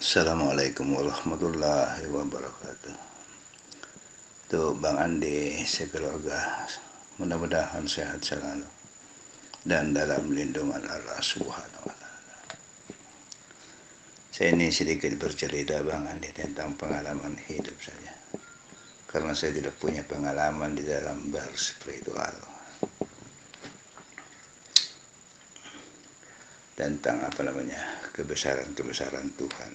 [0.00, 2.96] Assalamualaikum warahmatullahi wabarakatuh.
[4.48, 6.40] Tuh Bang Andi sekeluarga
[7.20, 8.64] mudah-mudahan sehat selalu
[9.68, 12.32] dan dalam lindungan Allah Subhanahu wa taala.
[14.32, 18.16] Saya ini sedikit bercerita Bang Andi tentang pengalaman hidup saya.
[19.04, 22.59] Karena saya tidak punya pengalaman di dalam berspiritual.
[26.80, 27.76] Tentang apa namanya
[28.16, 29.72] kebesaran-kebesaran Tuhan.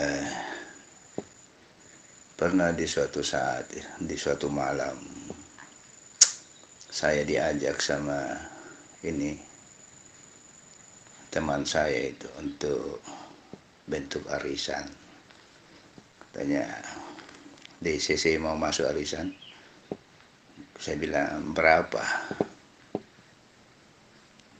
[0.00, 0.28] Eh,
[2.32, 3.68] pernah di suatu saat,
[4.00, 4.96] di suatu malam,
[6.88, 8.32] saya diajak sama
[9.04, 9.36] ini
[11.28, 13.04] teman saya itu untuk
[13.84, 14.88] bentuk arisan.
[16.32, 16.64] Katanya,
[17.84, 19.36] DCC mau masuk arisan.
[20.80, 22.00] Saya bilang, berapa?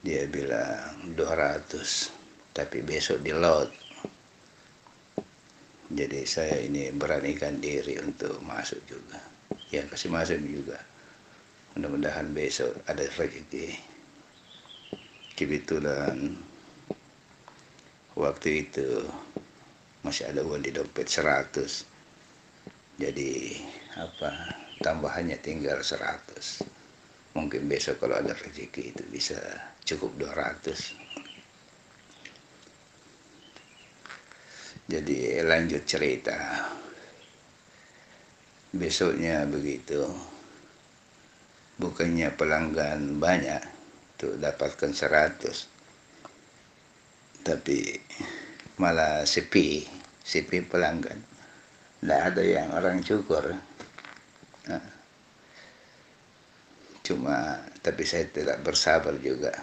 [0.07, 3.87] Dia bilang 200 tapi besok di load
[5.91, 9.23] jadi saya ini beranikan diri untuk masuk juga.
[9.71, 10.83] Ya kasih masuk juga.
[11.79, 13.79] Mudah-mudahan besok ada rezeki.
[15.39, 16.35] Kebetulan
[18.19, 19.07] waktu itu
[20.01, 21.85] masih ada uang di dompet 100
[22.97, 23.61] jadi
[23.99, 26.65] apa tambahannya tinggal 100
[27.37, 29.37] mungkin besok kalau ada rezeki itu bisa
[29.85, 31.07] cukup 200
[34.87, 36.39] jadi lanjut cerita.
[38.71, 40.07] Besoknya begitu.
[41.77, 43.63] Bukannya pelanggan banyak
[44.17, 45.77] tuh dapatkan 100
[47.45, 47.95] tapi
[48.81, 49.85] malah sepi
[50.25, 51.21] sepi pelanggan.
[52.01, 53.53] Tidak ada yang orang cukur
[54.71, 54.87] nah,
[57.07, 59.55] cuma tapi saya tidak bersabar juga.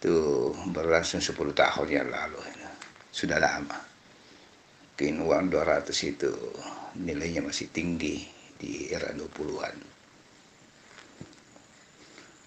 [0.00, 2.40] Itu berlangsung 10 tahun yang lalu
[3.12, 3.78] sudah lama.
[4.94, 6.32] Mungkin uang 200 itu
[6.96, 8.24] nilainya masih tinggi
[8.56, 9.94] di era 20-an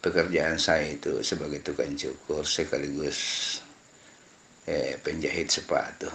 [0.07, 3.19] pekerjaan saya itu sebagai tukang cukur sekaligus
[4.63, 6.07] eh, penjahit sepatu.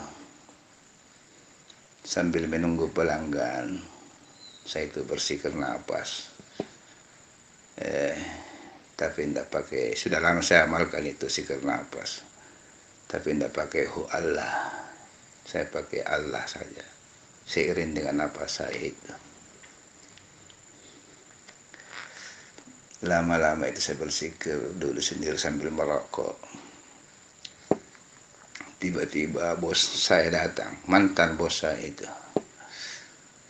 [2.00, 3.76] Sambil menunggu pelanggan
[4.64, 6.31] saya itu bersihkan napas
[7.82, 8.16] eh,
[8.94, 12.32] tapi tidak pakai sudah lama saya amalkan itu sikir nafas
[13.12, 14.72] tapi tidak pakai hu Allah.
[15.44, 16.80] Saya pakai Allah saja.
[17.44, 19.12] Seiring dengan apa saya itu.
[23.04, 26.40] Lama-lama itu saya bersikir dulu sendiri sambil merokok.
[28.80, 30.80] Tiba-tiba bos saya datang.
[30.88, 32.08] Mantan bos saya itu.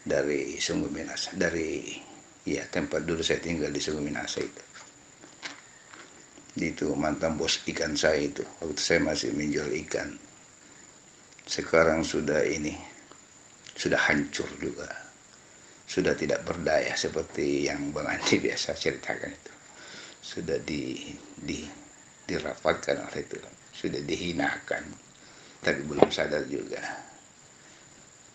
[0.02, 2.02] Dari Sungguh Minasa dari
[2.42, 4.62] ya tempat dulu saya tinggal di Sungguh Minasa itu.
[6.58, 8.44] Itu mantan bos ikan saya itu.
[8.60, 10.12] Waktu saya masih menjual ikan.
[11.48, 12.76] Sekarang sudah ini
[13.72, 14.88] sudah hancur juga.
[15.88, 19.52] Sudah tidak berdaya seperti yang Bang Andi biasa ceritakan itu.
[20.22, 21.64] Sudah di, di
[22.28, 23.36] dirapatkan oleh itu.
[23.72, 24.84] Sudah dihinakan.
[25.62, 26.80] Tapi belum sadar juga.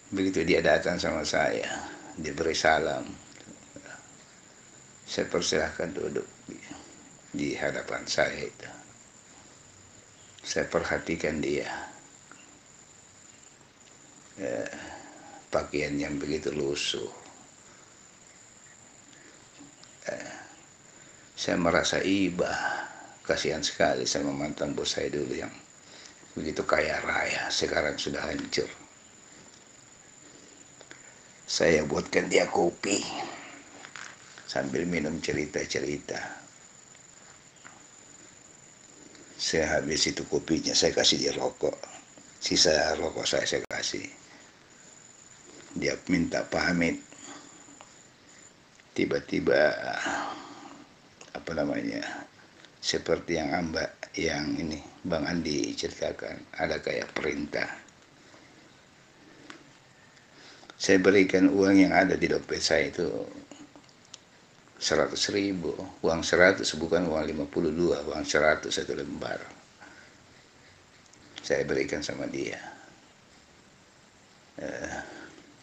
[0.07, 1.67] Begitu dia datang sama saya
[2.17, 3.05] dia beri salam
[5.07, 6.27] saya persilahkan duduk
[7.31, 8.69] di hadapan saya itu.
[10.43, 11.71] Saya perhatikan dia.
[14.35, 14.67] Ya,
[15.47, 17.07] pakaian yang begitu lusuh.
[20.03, 20.19] Ya,
[21.39, 22.51] saya merasa iba.
[23.23, 25.51] Kasihan sekali sama mantan bos saya dulu yang
[26.35, 27.47] begitu kaya raya.
[27.51, 28.67] Sekarang sudah hancur.
[31.47, 33.03] Saya buatkan dia kopi
[34.47, 36.17] sambil minum cerita-cerita.
[39.37, 41.75] Saya habis itu kopinya saya kasih dia rokok.
[42.39, 44.07] Sisa rokok saya saya kasih.
[45.77, 46.97] Dia minta pamit.
[48.97, 49.77] Tiba-tiba
[51.37, 52.01] apa namanya
[52.81, 53.85] seperti yang amba
[54.17, 57.69] yang ini Bang Andi ceritakan ada kayak perintah.
[60.81, 63.05] Saya berikan uang yang ada di dompet saya itu
[64.77, 65.73] seratus ribu.
[66.05, 69.41] Uang seratus bukan uang lima puluh dua uang seratus satu lembar.
[71.41, 72.59] Saya berikan sama dia.
[74.57, 74.97] Eh,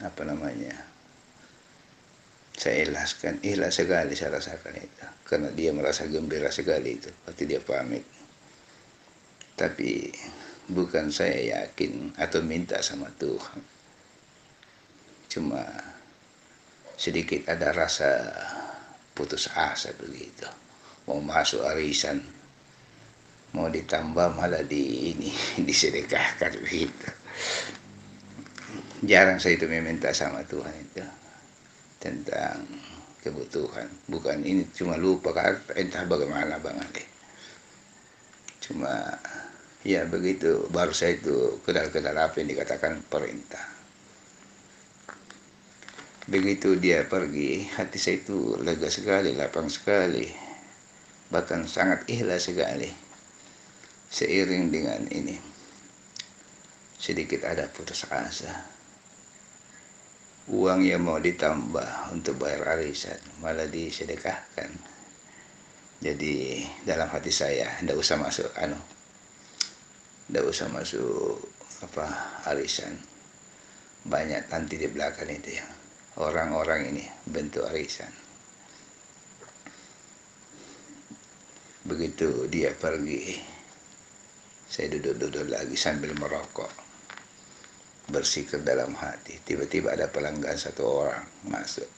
[0.02, 0.75] apa namanya?
[2.55, 5.05] Saya ikhlaskan ikhlas sekali saya rasakan itu.
[5.26, 8.06] Karena dia merasa gembira sekali itu waktu dia pamit.
[9.58, 10.14] Tapi
[10.70, 13.60] bukan saya yakin atau minta sama Tuhan.
[15.28, 15.67] Cuma
[16.94, 18.31] sedikit ada rasa
[19.14, 20.46] putus asa begitu.
[21.08, 22.20] Mau masuk arisan
[23.55, 25.31] mau ditambah malah di ini
[25.69, 27.08] disedekahkan begitu.
[29.05, 31.05] Jarang saya itu meminta sama Tuhan itu
[32.02, 32.66] tentang
[33.22, 33.87] kebutuhan.
[34.11, 37.14] Bukan ini cuma lupa kan entah bagaimana bang Ali
[38.64, 39.12] cuma
[39.84, 43.60] ya begitu baru saya itu kenal-kenal apa yang dikatakan perintah
[46.25, 50.29] begitu dia pergi hati saya itu lega sekali lapang sekali.
[51.29, 52.88] Bahkan sangat ikhlas sekali.
[54.09, 55.37] Seiring dengan ini
[57.05, 58.65] sedikit ada putus asa.
[60.49, 64.73] Uang yang mau ditambah untuk bayar arisan malah disedekahkan.
[66.00, 68.77] Jadi dalam hati saya tidak usah masuk anu
[70.29, 71.37] tidak usah masuk
[71.85, 72.06] apa
[72.49, 72.97] arisan.
[74.05, 75.83] Banyak nanti di belakang itu yang
[76.20, 78.11] orang-orang ini bentuk arisan
[81.84, 83.38] begitu dia pergi
[84.70, 86.84] saya duduk-duduk lagi sambil merokok
[88.08, 89.40] bersikir dalam hati.
[89.40, 91.88] Tiba-tiba ada pelanggan satu orang masuk.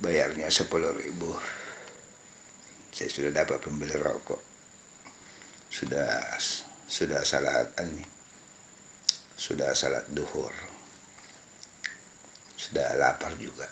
[0.00, 1.36] Bayarnya sepuluh ribu.
[2.88, 4.40] Saya sudah dapat pembeli rokok.
[5.68, 6.08] Sudah
[6.88, 8.04] sudah salat ini.
[9.36, 10.69] Sudah salat duhur.
[12.70, 13.66] Sudah lapar juga.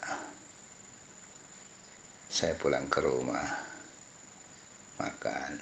[2.26, 3.46] Saya pulang ke rumah.
[4.98, 5.54] Makan,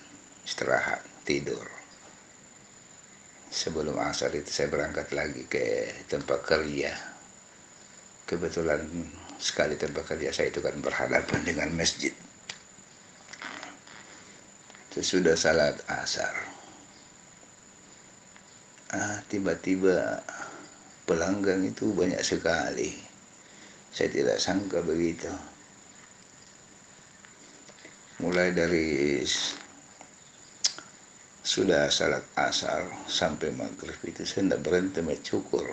[0.49, 1.77] istirahat, tidur
[3.57, 6.93] sebelum asar itu saya berangkat lagi ke tempat kerja
[8.29, 8.85] kebetulan
[9.41, 12.13] sekali tempat kerja saya itu kan berhadapan dengan masjid
[14.93, 16.37] sesudah salat asar
[18.93, 20.21] ah tiba-tiba
[21.09, 23.06] pelanggan itu banyak sekali
[23.97, 25.33] saya tidak sangka begitu.
[28.21, 29.25] Mulai dari
[31.41, 35.65] sudah salat asar sampai maghrib itu saya tidak berhenti mencukur.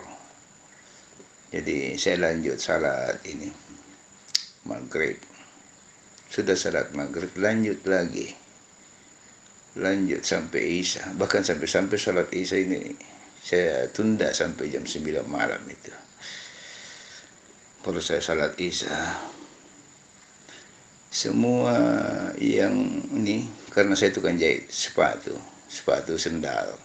[1.52, 3.52] Jadi saya lanjut salat ini
[4.72, 5.19] maghrib.
[6.31, 8.31] Sudah salat maghrib lanjut lagi.
[9.84, 11.12] Lanjut sampai isya.
[11.19, 12.96] Bahkan sampai sampai salat isya ini
[13.44, 15.92] saya tunda sampai jam 9 malam itu
[18.00, 18.95] saya salat isya.
[21.12, 21.75] Semua
[22.39, 22.74] yang
[23.12, 25.35] ini karena saya tukang jahit sepatu
[25.74, 26.77] sepatu sendal.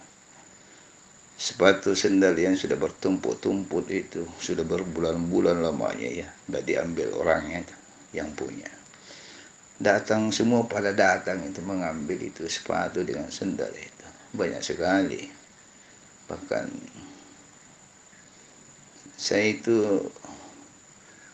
[1.39, 7.63] Sepatu sendal yang sudah bertumpuk-tumpuk itu sudah berbulan-bulan lamanya ya tidak diambil orangnya
[8.11, 8.67] yang punya.
[9.79, 14.07] Datang semua pada datang itu mengambil itu sepatu dengan sendal itu.
[14.35, 15.31] Banyak sekali.
[16.27, 16.67] Bahkan
[19.15, 20.03] saya itu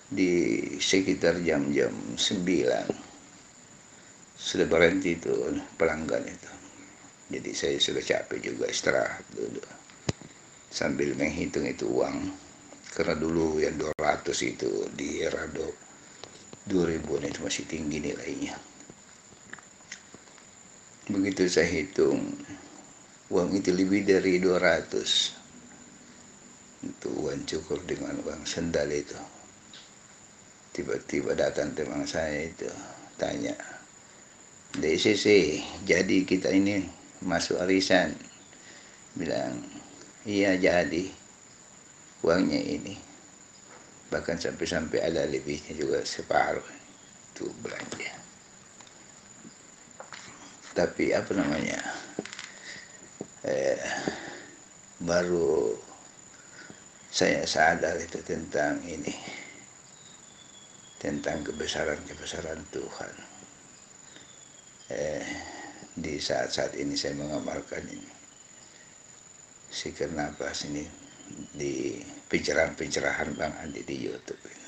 [0.05, 2.85] di sekitar jam-jam 9
[4.37, 5.33] sudah berhenti itu
[5.79, 6.51] pelanggan itu.
[7.33, 9.65] Jadi saya sudah capek juga istirahat dulu.
[10.69, 12.29] Sambil menghitung itu uang.
[12.93, 18.53] Karena dulu yang 200 itu di era 2000 itu masih tinggi nilainya.
[21.09, 22.37] Begitu saya hitung
[23.33, 25.33] uang itu lebih dari 200
[26.85, 29.17] itu uang cukur dengan uang sendal itu
[30.75, 32.67] tiba-tiba datang teman saya itu
[33.15, 33.55] tanya
[34.75, 35.55] DCC
[35.87, 36.83] jadi kita ini
[37.23, 38.11] masuk arisan?
[39.15, 39.55] Bilang
[40.27, 41.07] iya jadi
[42.27, 42.99] uangnya ini.
[44.11, 46.67] Bahkan sampai-sampai ada lebihnya juga separuh
[47.31, 48.11] itu belanja.
[50.75, 51.79] Tapi apa namanya
[53.47, 53.79] eh,
[54.99, 55.71] baru
[57.07, 59.44] saya sadar itu tentang ini
[60.99, 63.13] tentang kebesaran-kebesaran Tuhan.
[64.91, 65.25] Eh,
[65.95, 68.11] di saat-saat ini saya mengamalkan ini.
[69.71, 70.85] Sikir nafas ini
[71.55, 71.99] di
[72.29, 74.63] pencerahan-pencerahan Bang Andi di YouTube ini.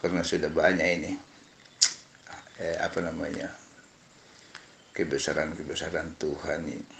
[0.00, 1.12] karena sudah banyak ini
[2.56, 3.52] eh, apa namanya
[4.96, 6.96] kebesaran-kebesaran Tuhan ini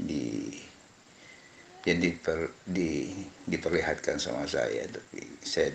[0.00, 0.24] di
[1.82, 3.10] yang diper, di,
[3.46, 4.86] diperlihatkan sama saya.
[4.86, 5.74] Tapi saya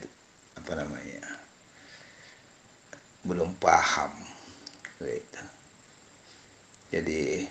[0.56, 1.47] apa namanya
[3.28, 4.16] belum paham.
[5.04, 5.44] Gitu.
[6.88, 7.44] Jadi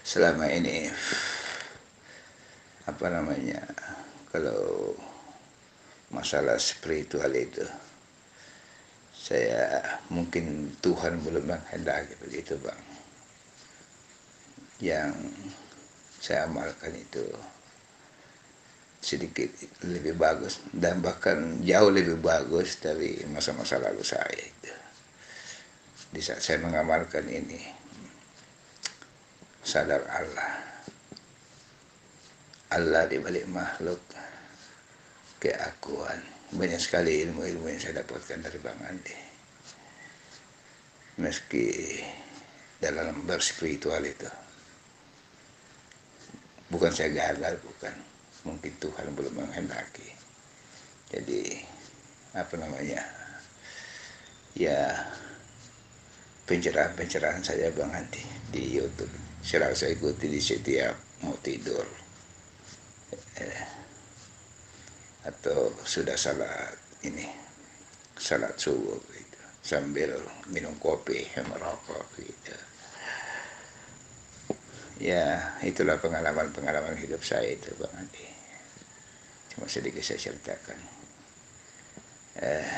[0.00, 0.88] selama ini
[2.84, 3.60] apa namanya
[4.32, 4.92] kalau
[6.12, 7.64] masalah spiritual itu
[9.12, 9.80] saya
[10.12, 12.82] mungkin Tuhan belum menghendaki begitu bang.
[14.80, 15.12] Yang
[16.20, 17.24] saya amalkan itu
[19.04, 19.52] sedikit
[19.84, 24.72] lebih bagus dan bahkan jauh lebih bagus dari masa-masa lalu saya itu.
[26.08, 27.60] Di saat saya mengamalkan ini
[29.60, 30.56] sadar Allah.
[32.72, 34.00] Allah di balik makhluk
[35.36, 36.24] keakuan.
[36.56, 39.16] Banyak sekali ilmu-ilmu yang saya dapatkan dari Bang Andi.
[41.20, 42.00] Meski
[42.80, 44.30] dalam berspiritual itu.
[46.72, 48.13] Bukan saya gagal bukan
[48.44, 50.08] mungkin Tuhan belum menghendaki.
[51.08, 51.42] Jadi
[52.36, 53.00] apa namanya
[54.54, 54.92] ya
[56.44, 58.22] pencerahan-pencerahan saya Bang Andi
[58.52, 59.12] di YouTube.
[59.44, 61.84] Selalu saya ikuti di setiap mau tidur.
[63.34, 63.62] Eh,
[65.24, 67.24] atau sudah salat ini
[68.16, 69.40] salat subuh gitu.
[69.64, 70.12] Sambil
[70.52, 72.56] minum kopi merokok gitu.
[75.00, 78.33] Ya itulah pengalaman-pengalaman hidup saya itu Bang Andi
[79.54, 80.78] cuma sedikit saya ceritakan.
[82.42, 82.70] Eh,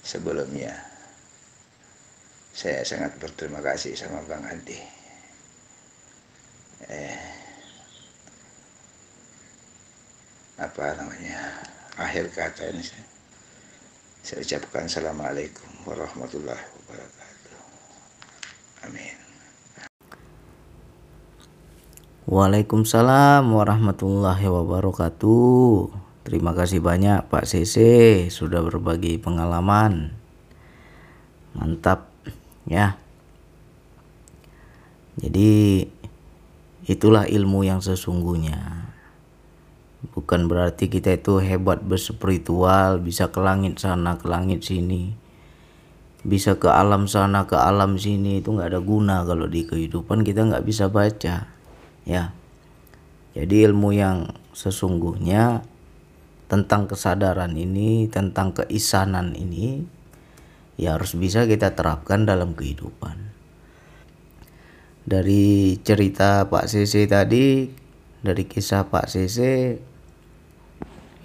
[0.00, 0.72] sebelumnya
[2.56, 4.80] saya sangat berterima kasih sama Bang Andi.
[6.88, 7.20] Eh,
[10.60, 11.60] apa namanya
[11.96, 13.04] akhir kata ini saya,
[14.24, 17.56] saya ucapkan assalamualaikum warahmatullahi wabarakatuh.
[18.88, 19.29] Amin
[22.30, 25.90] Waalaikumsalam warahmatullahi wabarakatuh.
[26.22, 27.74] Terima kasih banyak Pak CC
[28.30, 30.14] sudah berbagi pengalaman.
[31.58, 32.06] Mantap
[32.70, 32.94] ya.
[35.18, 35.82] Jadi
[36.86, 38.94] itulah ilmu yang sesungguhnya
[40.14, 45.18] bukan berarti kita itu hebat berspiritual bisa ke langit sana ke langit sini
[46.22, 50.46] bisa ke alam sana ke alam sini itu nggak ada guna kalau di kehidupan kita
[50.46, 51.59] nggak bisa baca
[52.10, 52.34] ya.
[53.38, 55.62] Jadi ilmu yang sesungguhnya
[56.50, 59.86] tentang kesadaran ini tentang keisanan ini
[60.74, 63.30] ya harus bisa kita terapkan dalam kehidupan.
[65.06, 67.70] Dari cerita Pak CC tadi
[68.20, 69.38] dari kisah Pak CC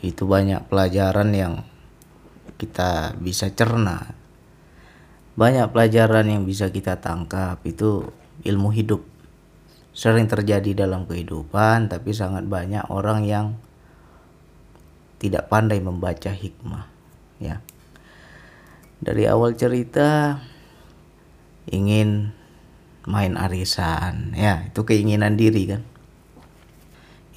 [0.06, 1.54] itu banyak pelajaran yang
[2.62, 4.14] kita bisa cerna.
[5.36, 8.14] Banyak pelajaran yang bisa kita tangkap itu
[8.46, 9.15] ilmu hidup
[9.96, 13.56] sering terjadi dalam kehidupan tapi sangat banyak orang yang
[15.24, 16.92] tidak pandai membaca hikmah
[17.40, 17.64] ya.
[19.00, 20.44] Dari awal cerita
[21.72, 22.36] ingin
[23.08, 25.82] main arisan ya itu keinginan diri kan.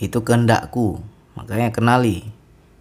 [0.02, 0.98] Itu kehendakku
[1.38, 2.34] makanya kenali.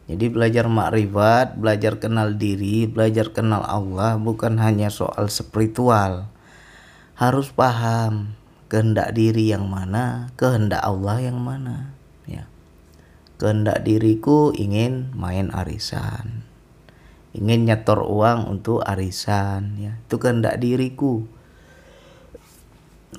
[0.08, 6.32] Jadi belajar makrifat, belajar kenal diri, belajar kenal Allah bukan hanya soal spiritual.
[7.20, 8.37] Harus paham
[8.68, 11.92] kehendak diri yang mana, kehendak Allah yang mana,
[12.28, 12.48] ya.
[13.40, 16.48] Kehendak diriku ingin main arisan.
[17.36, 20.00] Ingin nyetor uang untuk arisan, ya.
[20.08, 21.24] Itu kehendak diriku.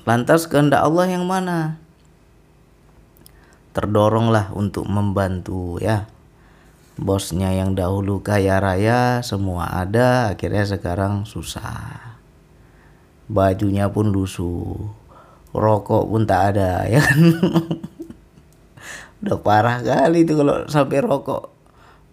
[0.05, 1.81] Lantas kehendak Allah yang mana?
[3.73, 6.09] Terdoronglah untuk membantu ya
[6.99, 12.19] bosnya yang dahulu kaya raya semua ada akhirnya sekarang susah
[13.31, 14.91] bajunya pun lusuh
[15.53, 17.19] rokok pun tak ada ya kan?
[19.19, 21.51] Udah parah kali itu kalau sampai rokok.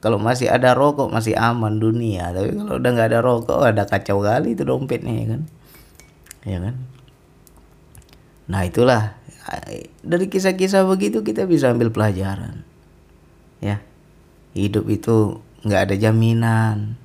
[0.03, 2.31] Kalau masih ada rokok masih aman dunia.
[2.35, 5.43] Tapi kalau udah nggak ada rokok ada kacau kali itu dompetnya ya kan?
[6.47, 6.75] Ya kan?
[8.51, 9.19] Nah itulah.
[10.03, 12.67] Dari kisah-kisah begitu kita bisa ambil pelajaran.
[13.63, 13.83] Ya.
[14.57, 16.99] Hidup itu nggak ada jaminan.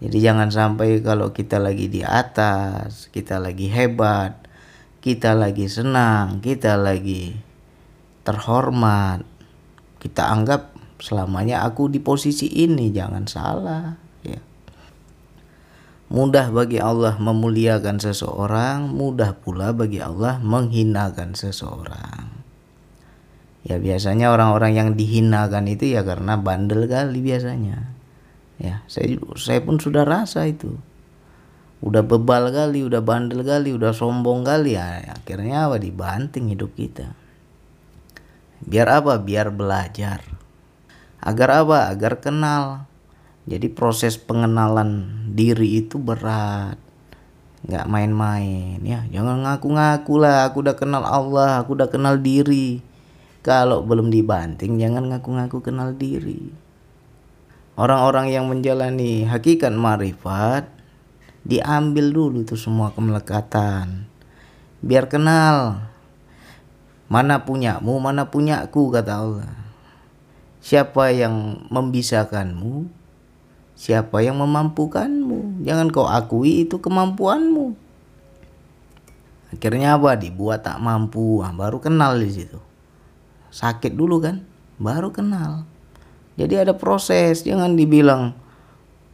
[0.00, 4.49] Jadi jangan sampai kalau kita lagi di atas kita lagi hebat
[5.00, 7.50] kita lagi senang kita lagi
[8.24, 9.24] terhormat.
[10.00, 14.40] Kita anggap selamanya aku di posisi ini jangan salah ya.
[16.10, 22.32] Mudah bagi Allah memuliakan seseorang mudah pula bagi Allah menghinakan seseorang.
[23.60, 27.92] Ya biasanya orang-orang yang dihinakan itu ya karena bandel kali biasanya.
[28.56, 30.80] Ya saya saya pun sudah rasa itu
[31.80, 35.80] udah bebal kali udah bandel kali udah sombong kali ya akhirnya apa?
[35.80, 37.16] Dibanting hidup kita.
[38.60, 39.16] Biar apa?
[39.16, 40.20] Biar belajar.
[41.20, 41.88] Agar apa?
[41.88, 42.84] Agar kenal.
[43.48, 46.76] Jadi proses pengenalan diri itu berat.
[47.64, 49.08] Nggak main-main ya.
[49.08, 50.48] Jangan ngaku-ngaku lah.
[50.52, 52.84] Aku udah kenal Allah aku udah kenal diri.
[53.40, 56.52] Kalau belum dibanting jangan ngaku-ngaku kenal diri.
[57.80, 60.79] Orang-orang yang menjalani hakikat marifat
[61.44, 64.06] diambil dulu itu semua kemelekatan.
[64.80, 65.84] Biar kenal
[67.10, 69.52] mana punyamu, mana punyaku kata Allah.
[70.60, 72.86] Siapa yang membisakanmu,
[73.74, 75.64] siapa yang memampukanmu.
[75.64, 77.90] Jangan kau akui itu kemampuanmu.
[79.50, 80.14] Akhirnya apa?
[80.14, 81.42] Dibuat tak mampu.
[81.42, 82.60] Ah, baru kenal di situ.
[83.50, 84.46] Sakit dulu kan?
[84.78, 85.66] Baru kenal.
[86.38, 87.42] Jadi ada proses.
[87.42, 88.38] Jangan dibilang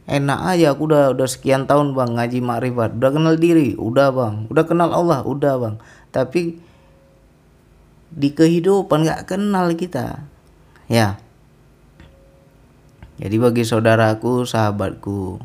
[0.07, 2.95] enak aja aku udah udah sekian tahun bang ngaji makrifat.
[2.95, 3.75] Udah kenal diri?
[3.75, 4.47] Udah bang.
[4.47, 5.21] Udah kenal Allah?
[5.27, 5.75] Udah bang.
[6.15, 6.57] Tapi
[8.07, 10.23] di kehidupan nggak kenal kita.
[10.87, 11.19] Ya.
[13.19, 15.43] Jadi bagi saudaraku sahabatku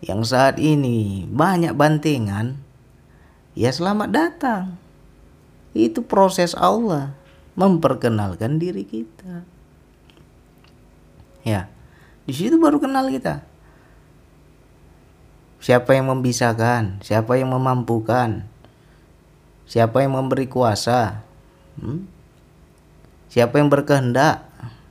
[0.00, 2.56] yang saat ini banyak bantingan
[3.52, 4.64] ya selamat datang.
[5.76, 7.12] Itu proses Allah
[7.60, 9.44] memperkenalkan diri kita.
[11.44, 11.68] Ya.
[12.24, 13.47] Di situ baru kenal kita
[15.58, 18.46] siapa yang membisahkan siapa yang memampukan
[19.68, 21.28] siapa yang memberi kuasa
[21.78, 22.10] Hmm?
[23.30, 24.42] Siapa yang berkehendak?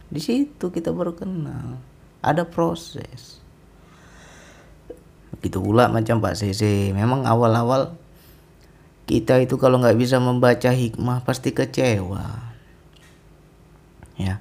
[0.08, 1.84] Di situ kita baru kenal.
[2.24, 3.44] Ada proses.
[5.38, 6.96] Begitu pula macam Pak CC.
[6.96, 7.94] Memang awal-awal
[9.08, 12.56] kita itu kalau nggak bisa membaca hikmah pasti kecewa.
[14.16, 14.40] Ya.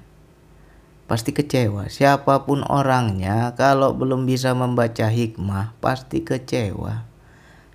[1.07, 1.87] Pasti kecewa.
[1.87, 7.07] Siapa pun orangnya kalau belum bisa membaca hikmah pasti kecewa.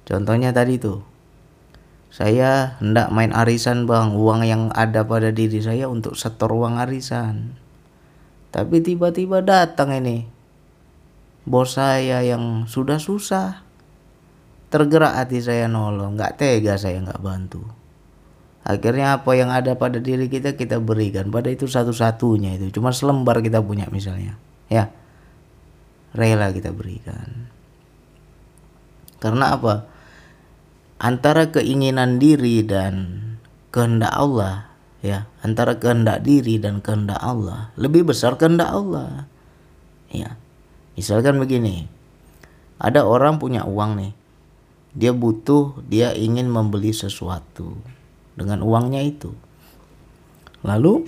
[0.04, 1.00] Contohnya tadi tuh
[2.12, 7.56] saya hendak main arisan bang, uang yang ada pada diri saya untuk setor uang arisan.
[8.52, 10.28] Tapi tiba-tiba datang ini
[11.48, 13.64] bos saya yang sudah susah.
[14.68, 17.64] Tergerak hati saya nolong, nggak tega saya nggak bantu.
[18.62, 21.34] Akhirnya apa yang ada pada diri kita kita berikan.
[21.34, 24.38] Pada itu satu-satunya itu, cuma selembar kita punya misalnya,
[24.70, 24.90] ya.
[26.14, 27.50] Rela kita berikan.
[29.18, 29.92] Karena apa?
[31.02, 33.20] antara keinginan diri dan
[33.74, 34.70] kehendak Allah
[35.02, 35.26] ya.
[35.42, 37.74] Antara kehendak diri dan kehendak Allah.
[37.74, 39.26] Lebih besar kehendak Allah.
[40.14, 40.38] Ya.
[40.94, 41.90] Misalkan begini.
[42.78, 44.12] Ada orang punya uang nih.
[44.94, 47.74] Dia butuh dia ingin membeli sesuatu
[48.38, 49.32] dengan uangnya itu.
[50.62, 51.04] Lalu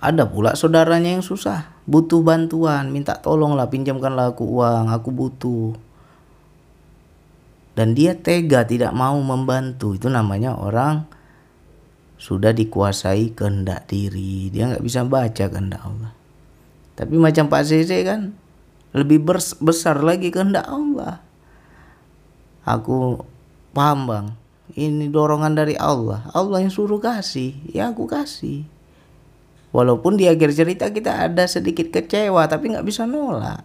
[0.00, 5.74] ada pula saudaranya yang susah butuh bantuan minta tolonglah pinjamkanlah aku uang aku butuh.
[7.74, 9.96] Dan dia tega tidak mau membantu.
[9.96, 11.06] Itu namanya orang
[12.20, 14.52] sudah dikuasai kehendak diri.
[14.52, 16.12] Dia nggak bisa baca kehendak Allah.
[16.98, 18.36] Tapi macam Pak Zeze kan
[18.92, 19.24] lebih
[19.62, 21.24] besar lagi kehendak Allah.
[22.68, 23.24] Aku
[23.72, 24.26] paham bang
[24.78, 26.30] ini dorongan dari Allah.
[26.30, 27.54] Allah yang suruh kasih.
[27.70, 28.62] Ya aku kasih.
[29.70, 33.62] Walaupun di akhir cerita kita ada sedikit kecewa tapi nggak bisa nolak.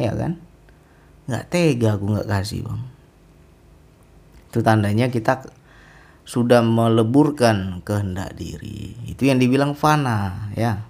[0.00, 0.40] Ya kan?
[1.28, 2.80] Nggak tega aku nggak kasih bang.
[4.48, 5.48] Itu tandanya kita
[6.24, 8.96] sudah meleburkan kehendak diri.
[9.08, 10.88] Itu yang dibilang fana ya.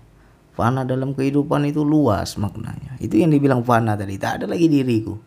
[0.53, 2.99] Fana dalam kehidupan itu luas maknanya.
[3.03, 4.19] Itu yang dibilang fana tadi.
[4.19, 5.19] Tak ada lagi diriku.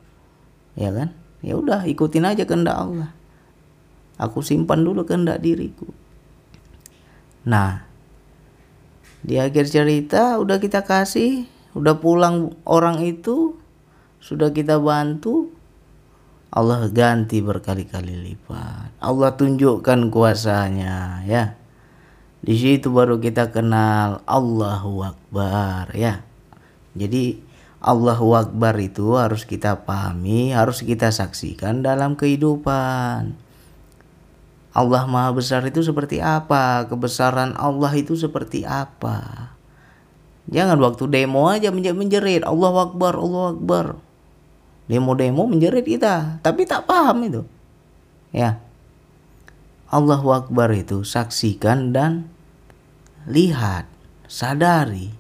[0.78, 1.12] Ya kan?
[1.44, 3.12] Ya udah ikutin aja kehendak Allah
[4.20, 5.90] aku simpan dulu kehendak diriku
[7.46, 7.86] nah
[9.26, 13.58] di akhir cerita udah kita kasih udah pulang orang itu
[14.22, 15.56] sudah kita bantu
[16.56, 18.96] Allah ganti berkali-kali lipat.
[19.04, 21.60] Allah tunjukkan kuasanya ya.
[22.40, 26.24] Di situ baru kita kenal Allahu Akbar ya.
[26.96, 27.44] Jadi
[27.84, 33.36] Allahu Akbar itu harus kita pahami, harus kita saksikan dalam kehidupan.
[34.76, 36.84] Allah Maha Besar itu seperti apa?
[36.92, 39.48] Kebesaran Allah itu seperti apa?
[40.52, 43.86] Jangan waktu demo aja menjerit Allah Akbar, Allah Akbar.
[44.92, 47.42] Demo-demo menjerit kita tapi tak paham itu.
[48.36, 48.60] Ya.
[49.88, 52.28] Allahu Akbar itu saksikan dan
[53.32, 53.88] lihat
[54.28, 55.16] sadari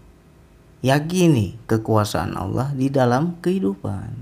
[0.84, 4.20] yakini kekuasaan Allah di dalam kehidupan.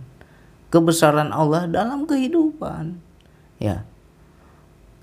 [0.70, 3.02] Kebesaran Allah dalam kehidupan.
[3.58, 3.90] Ya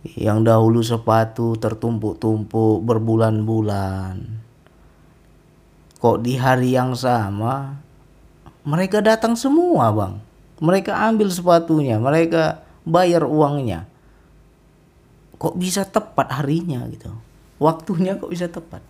[0.04, 4.40] yang dahulu sepatu tertumpuk-tumpuk berbulan-bulan
[6.00, 7.76] kok di hari yang sama
[8.64, 13.88] mereka datang semua bang mereka ambil sepatunya, mereka bayar uangnya.
[15.40, 17.08] Kok bisa tepat harinya gitu?
[17.56, 18.84] Waktunya kok bisa tepat?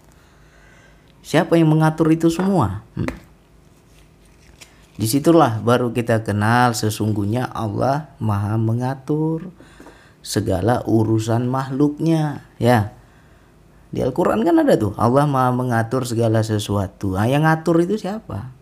[1.22, 2.82] Siapa yang mengatur itu semua?
[2.98, 3.06] Hmm.
[4.98, 9.54] Di situlah baru kita kenal sesungguhnya Allah maha mengatur
[10.20, 12.92] segala urusan makhluknya ya.
[13.90, 17.18] Di Al-Quran kan ada tuh Allah maha mengatur segala sesuatu.
[17.18, 18.54] Nah, yang ngatur itu siapa?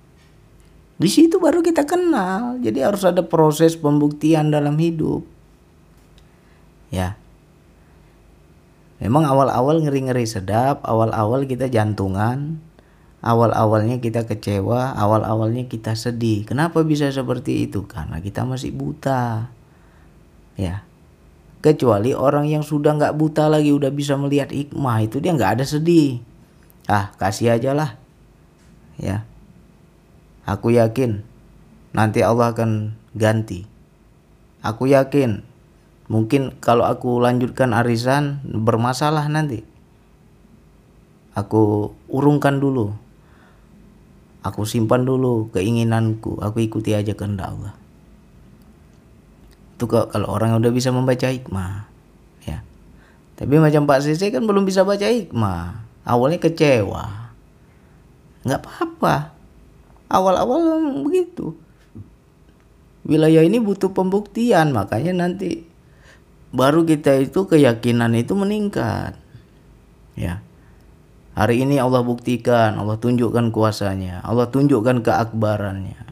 [0.98, 2.58] Di situ baru kita kenal.
[2.58, 5.22] Jadi harus ada proses pembuktian dalam hidup.
[6.88, 7.20] Ya.
[8.98, 12.58] Memang awal-awal ngeri-ngeri sedap, awal-awal kita jantungan,
[13.22, 16.42] awal-awalnya kita kecewa, awal-awalnya kita sedih.
[16.42, 17.86] Kenapa bisa seperti itu?
[17.86, 19.54] Karena kita masih buta.
[20.58, 20.87] Ya.
[21.58, 25.64] Kecuali orang yang sudah nggak buta lagi udah bisa melihat hikmah itu dia nggak ada
[25.66, 26.22] sedih.
[26.86, 27.98] Ah, kasih aja lah.
[28.96, 29.26] Ya.
[30.46, 31.26] Aku yakin
[31.92, 33.66] nanti Allah akan ganti.
[34.62, 35.42] Aku yakin
[36.06, 39.66] mungkin kalau aku lanjutkan arisan bermasalah nanti.
[41.34, 42.94] Aku urungkan dulu
[44.48, 47.74] Aku simpan dulu keinginanku, aku ikuti aja kehendak Allah.
[49.78, 51.86] Itu kalau orang yang udah bisa membaca hikmah,
[52.42, 52.66] ya.
[53.38, 55.86] Tapi macam Pak Sisi kan belum bisa baca hikmah.
[56.02, 57.30] Awalnya kecewa.
[58.42, 59.38] Nggak apa-apa.
[60.10, 61.54] Awal-awal begitu.
[63.06, 65.62] Wilayah ini butuh pembuktian, makanya nanti
[66.50, 69.14] baru kita itu keyakinan itu meningkat.
[70.18, 70.42] Ya.
[71.38, 76.02] Hari ini Allah buktikan, Allah tunjukkan kuasanya, Allah tunjukkan keakbarannya.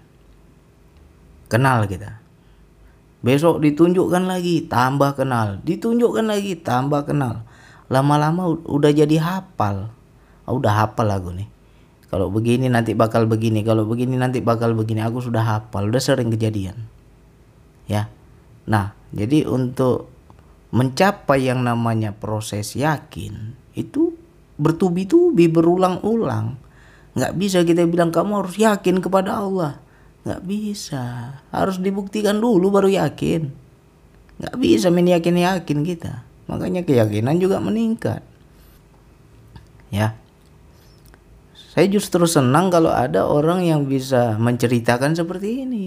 [1.51, 2.26] Kenal kita.
[3.27, 5.59] Besok ditunjukkan lagi, tambah kenal.
[5.67, 7.43] Ditunjukkan lagi, tambah kenal.
[7.91, 9.91] Lama-lama udah jadi hafal.
[10.47, 11.51] Oh, udah hafal aku nih.
[12.07, 15.03] Kalau begini nanti bakal begini, kalau begini nanti bakal begini.
[15.03, 16.87] Aku sudah hafal, udah sering kejadian.
[17.91, 18.07] Ya.
[18.71, 20.07] Nah, jadi untuk
[20.71, 24.15] mencapai yang namanya proses yakin itu
[24.59, 26.59] bertubi-tubi berulang-ulang
[27.17, 29.81] nggak bisa kita bilang kamu harus yakin kepada Allah
[30.27, 31.39] nggak bisa.
[31.55, 33.47] Harus dibuktikan dulu baru yakin.
[34.43, 36.27] Nggak bisa main yakin yakin kita.
[36.51, 38.27] Makanya keyakinan juga meningkat.
[39.95, 40.19] Ya.
[41.55, 45.87] Saya justru senang kalau ada orang yang bisa menceritakan seperti ini.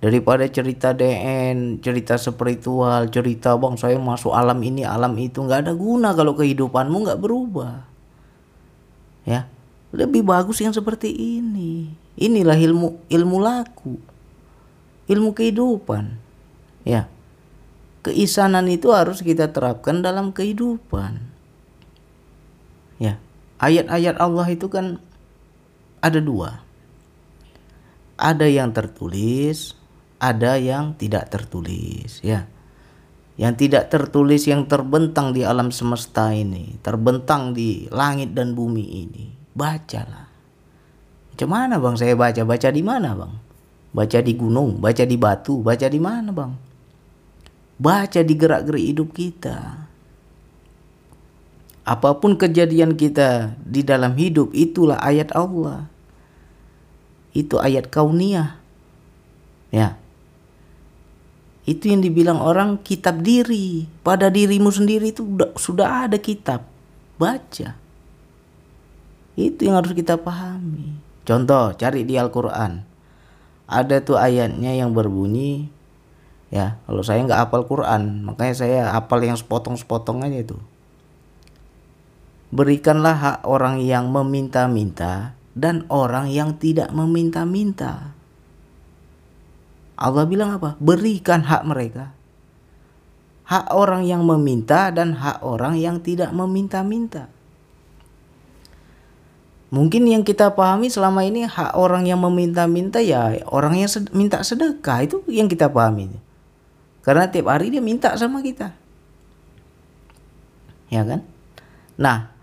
[0.00, 5.44] Daripada cerita DN, cerita spiritual, cerita bang saya masuk alam ini, alam itu.
[5.44, 7.84] Nggak ada guna kalau kehidupanmu nggak berubah.
[9.28, 9.44] Ya,
[9.92, 11.92] lebih bagus yang seperti ini.
[12.20, 13.96] Inilah ilmu ilmu laku,
[15.08, 16.20] ilmu kehidupan.
[16.84, 17.08] Ya,
[18.04, 21.18] keisanan itu harus kita terapkan dalam kehidupan.
[23.00, 23.16] Ya,
[23.56, 25.00] ayat-ayat Allah itu kan
[26.04, 26.60] ada dua.
[28.20, 29.80] Ada yang tertulis,
[30.20, 32.46] ada yang tidak tertulis ya
[33.40, 39.32] yang tidak tertulis yang terbentang di alam semesta ini terbentang di langit dan bumi ini
[39.56, 40.28] bacalah
[41.40, 41.96] macam mana bang?
[41.96, 42.44] Saya baca.
[42.44, 43.32] Baca di mana bang?
[43.96, 46.52] Baca di gunung baca di batu baca di mana bang?
[47.80, 49.88] Baca di gerak-gerik hidup kita.
[51.88, 55.88] Apa pun kejadian kita di dalam hidup itulah ayat Allah.
[57.32, 58.60] Itu ayat kauniyah.
[59.72, 59.96] Ya.
[61.64, 63.88] Itu yang dibilang orang kitab diri.
[64.04, 65.24] Pada dirimu sendiri itu
[65.56, 66.68] sudah ada kitab.
[67.16, 67.80] Baca.
[69.40, 72.82] Itu yang harus kita pahami contoh cari di Al-Quran
[73.70, 75.70] ada tuh ayatnya yang berbunyi
[76.50, 80.58] ya kalau saya nggak hafal Quran makanya saya hafal yang sepotong-sepotong aja itu
[82.50, 88.18] berikanlah hak orang yang meminta-minta dan orang yang tidak meminta-minta
[90.00, 90.80] Allah bilang apa?
[90.80, 92.16] Berikan hak mereka.
[93.44, 97.28] Hak orang yang meminta dan hak orang yang tidak meminta-minta.
[99.70, 104.42] Mungkin yang kita pahami selama ini hak orang yang meminta-minta ya orang yang sed minta
[104.42, 106.10] sedekah itu yang kita pahami.
[107.06, 108.74] Karena tiap hari dia minta sama kita.
[110.90, 111.22] Ya kan?
[111.94, 112.34] Nah,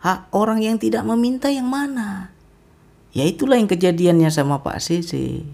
[0.00, 2.32] hak orang yang tidak meminta yang mana?
[3.12, 5.44] Ya itulah yang kejadiannya sama Pak Sisi.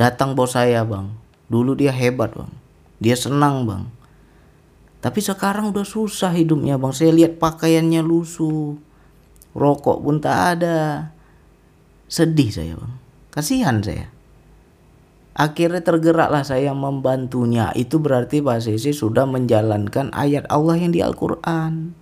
[0.00, 1.12] Datang bos saya bang.
[1.52, 2.52] Dulu dia hebat bang.
[3.02, 3.84] Dia senang bang.
[4.98, 6.90] Tapi sekarang udah susah hidupnya bang.
[6.90, 8.74] Saya lihat pakaiannya lusuh.
[9.54, 11.10] Rokok pun tak ada.
[12.10, 12.94] Sedih saya bang.
[13.30, 14.10] Kasihan saya.
[15.38, 17.70] Akhirnya tergeraklah saya membantunya.
[17.78, 21.94] Itu berarti Pak Sisi sudah menjalankan ayat Allah yang di Al-Quran.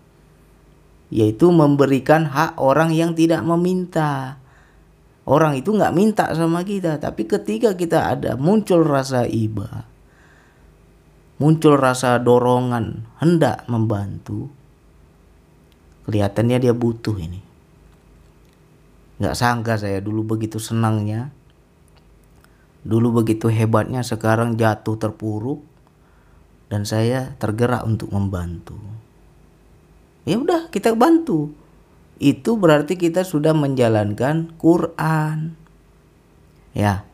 [1.12, 4.40] Yaitu memberikan hak orang yang tidak meminta.
[5.26, 9.82] Orang itu nggak minta sama kita, tapi ketika kita ada muncul rasa iba,
[11.36, 14.48] muncul rasa dorongan hendak membantu,
[16.08, 17.40] kelihatannya dia butuh ini.
[19.20, 21.32] Nggak sangka saya dulu begitu senangnya,
[22.84, 25.60] dulu begitu hebatnya, sekarang jatuh terpuruk,
[26.68, 28.76] dan saya tergerak untuk membantu.
[30.26, 31.54] Ya udah kita bantu
[32.16, 35.52] itu berarti kita sudah menjalankan Quran.
[36.72, 37.04] Ya.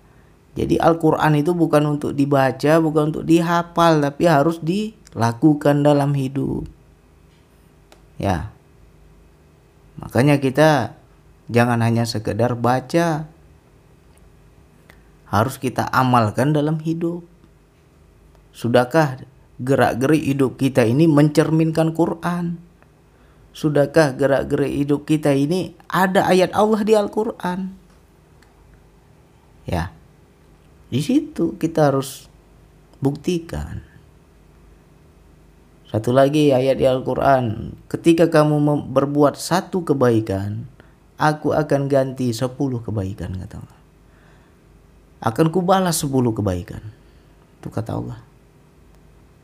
[0.53, 6.69] Jadi Al-Qur'an itu bukan untuk dibaca, bukan untuk dihafal, tapi harus dilakukan dalam hidup.
[8.21, 8.53] Ya.
[9.97, 10.93] Makanya kita
[11.49, 13.33] jangan hanya sekedar baca.
[15.33, 17.25] Harus kita amalkan dalam hidup.
[18.53, 19.25] Sudahkah
[19.57, 22.61] gerak-gerik hidup kita ini mencerminkan Quran?
[23.57, 27.73] Sudahkah gerak-gerik hidup kita ini ada ayat Allah di Al-Quran?
[29.65, 29.95] Ya,
[30.93, 32.29] di situ kita harus
[33.01, 33.81] buktikan.
[35.89, 37.73] Satu lagi ayat di Al-Quran.
[37.89, 40.69] Ketika kamu berbuat satu kebaikan,
[41.17, 43.81] aku akan ganti sepuluh kebaikan, kata Allah.
[45.25, 46.81] Akan kubalas sepuluh kebaikan.
[47.61, 48.21] Itu kata Allah.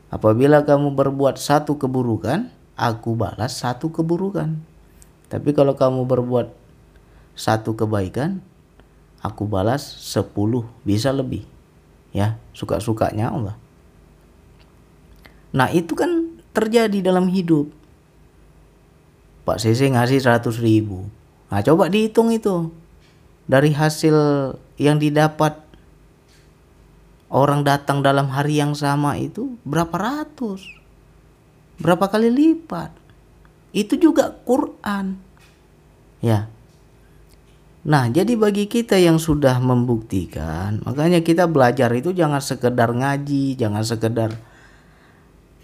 [0.09, 4.57] Apabila kamu berbuat satu keburukan, aku balas satu keburukan.
[5.29, 6.49] Tapi kalau kamu berbuat
[7.37, 8.41] satu kebaikan,
[9.19, 11.43] aku balas sepuluh, bisa lebih.
[12.09, 13.55] Ya, suka-sukanya Allah.
[15.53, 17.69] Nah itu kan terjadi dalam hidup.
[19.45, 21.09] Pak Sese ngasih 100 ribu.
[21.49, 22.69] Nah coba dihitung itu.
[23.49, 24.13] Dari hasil
[24.77, 25.57] yang didapat
[27.33, 30.61] orang datang dalam hari yang sama itu berapa ratus.
[31.81, 32.93] Berapa kali lipat.
[33.73, 35.17] Itu juga Quran.
[36.21, 36.51] Ya.
[37.79, 43.83] Nah, jadi bagi kita yang sudah membuktikan, makanya kita belajar itu jangan sekedar ngaji, jangan
[43.87, 44.35] sekedar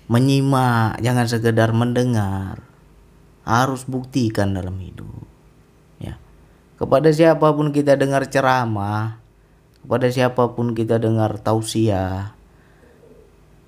[0.08, 2.64] menyimak, jangan sekedar mendengar.
[3.44, 5.28] Harus buktikan dalam hidup.
[6.00, 6.16] Ya.
[6.80, 9.20] Kepada siapa pun kita dengar ceramah,
[9.84, 12.32] kepada siapa pun kita dengar tausiah,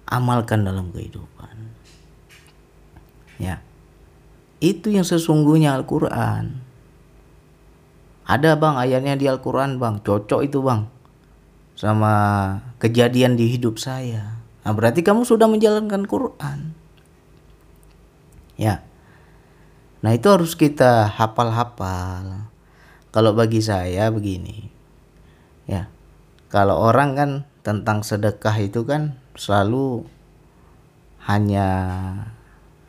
[0.08, 1.56] amalkan dalam kehidupan.
[3.38, 3.62] Ya.
[4.58, 6.67] Itu yang sesungguhnya Al-Qur'an.
[8.28, 10.92] Ada bang ayatnya di Al-Quran bang, cocok itu bang
[11.78, 12.14] sama
[12.82, 14.42] kejadian di hidup saya.
[14.66, 16.74] Nah, berarti kamu sudah menjalankan Quran.
[18.58, 18.84] Ya.
[20.02, 22.50] Nah, itu harus kita hafal-hafal.
[23.14, 24.68] Kalau bagi saya begini.
[25.70, 25.88] Ya.
[26.50, 30.04] Kalau orang kan tentang sedekah itu kan selalu
[31.30, 31.70] hanya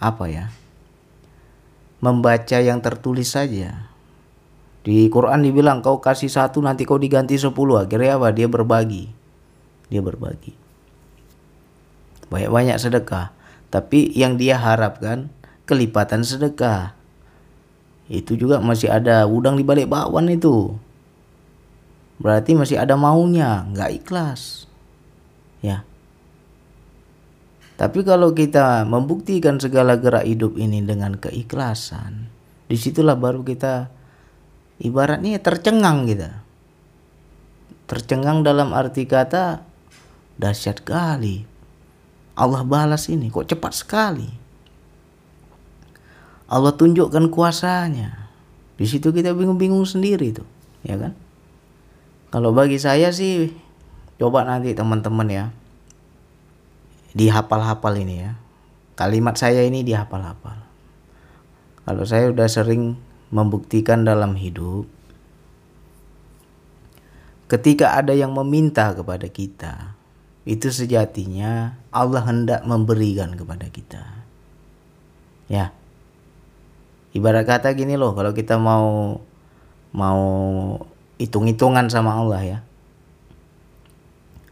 [0.01, 0.51] apa ya?
[2.01, 3.88] Membaca yang tertulis saja.
[4.89, 7.85] Di Quran dibilang kau kasih satu nanti kau diganti sepuluh.
[7.85, 8.33] Akhirnya apa?
[8.33, 9.05] Dia berbagi.
[9.93, 10.69] Dia berbagi
[12.29, 13.33] banyak-banyak sedekah
[13.69, 15.33] tapi yang dia harapkan
[15.69, 16.97] kelipatan sedekah
[18.09, 20.77] itu juga masih ada udang di balik bakwan itu
[22.21, 24.69] berarti masih ada maunya nggak ikhlas
[25.61, 25.85] ya
[27.77, 32.33] tapi kalau kita membuktikan segala gerak hidup ini dengan keikhlasan
[32.69, 33.93] di situlah baru kita
[34.83, 36.43] ibaratnya tercengang kita
[37.89, 39.65] tercengang dalam arti kata
[40.37, 41.49] dahsyat kali
[42.39, 44.31] Allah balas ini kok cepat sekali.
[46.47, 48.31] Allah tunjukkan kuasanya.
[48.79, 50.47] Di situ kita bingung-bingung sendiri tuh,
[50.87, 51.19] ya kan?
[52.31, 53.51] Kalau bagi saya sih
[54.23, 55.45] coba nanti teman-teman ya
[57.19, 58.39] dihafal-hafal ini ya.
[58.95, 60.63] Kalimat saya ini dihafal-hafal.
[61.91, 62.95] Kalau saya udah sering
[63.29, 64.89] membuktikan dalam hidup
[67.49, 69.99] ketika ada yang meminta kepada kita
[70.49, 74.01] itu sejatinya Allah hendak memberikan kepada kita.
[75.45, 75.77] Ya.
[77.13, 79.21] Ibarat kata gini loh, kalau kita mau
[79.93, 80.25] mau
[81.21, 82.59] hitung-hitungan sama Allah ya.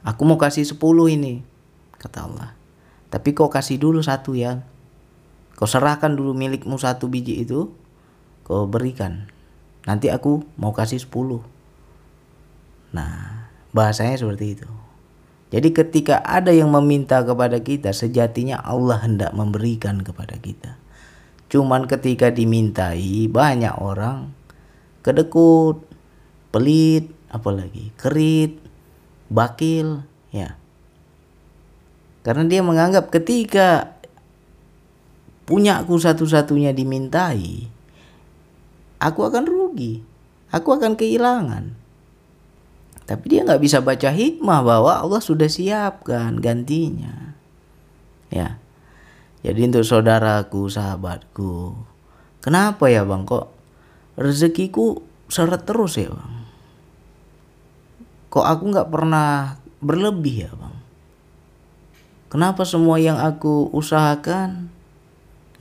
[0.04, 0.76] Aku mau kasih 10
[1.16, 1.40] ini,
[1.96, 2.50] kata Allah.
[3.08, 4.60] Tapi kau kasih dulu satu ya.
[5.56, 7.72] Kau serahkan dulu milikmu satu biji itu,
[8.46, 9.26] kau berikan.
[9.90, 11.42] Nanti aku mau kasih 10.
[12.94, 14.70] Nah, bahasanya seperti itu.
[15.50, 20.78] Jadi ketika ada yang meminta kepada kita, sejatinya Allah hendak memberikan kepada kita.
[21.50, 24.30] Cuman ketika dimintai, banyak orang
[25.06, 25.86] kedekut,
[26.50, 28.58] pelit, apalagi kerit,
[29.30, 30.02] bakil,
[30.34, 30.58] ya.
[32.26, 33.94] Karena dia menganggap ketika
[35.46, 37.70] punya aku satu-satunya dimintai,
[39.00, 40.00] aku akan rugi,
[40.52, 41.76] aku akan kehilangan.
[43.06, 47.38] Tapi dia nggak bisa baca hikmah bahwa Allah sudah siapkan gantinya.
[48.34, 48.58] Ya.
[49.46, 51.78] Jadi untuk saudaraku, sahabatku,
[52.42, 53.46] kenapa ya bang kok
[54.18, 56.34] rezekiku seret terus ya bang?
[58.26, 60.76] Kok aku nggak pernah berlebih ya bang?
[62.26, 64.66] Kenapa semua yang aku usahakan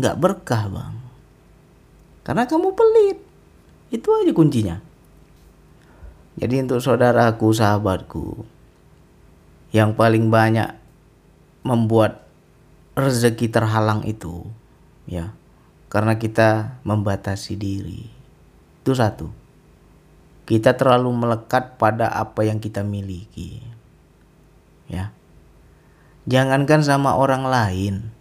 [0.02, 0.96] nggak berkah bang?
[2.26, 3.25] Karena kamu pelit.
[3.94, 4.82] Itu aja kuncinya.
[6.36, 8.44] Jadi untuk saudaraku, sahabatku
[9.72, 10.72] yang paling banyak
[11.68, 12.24] membuat
[12.96, 14.48] rezeki terhalang itu
[15.04, 15.36] ya
[15.96, 18.08] karena kita membatasi diri.
[18.84, 19.32] Itu satu.
[20.46, 23.64] Kita terlalu melekat pada apa yang kita miliki.
[24.92, 25.16] Ya.
[26.28, 28.14] Jangankan sama orang lain,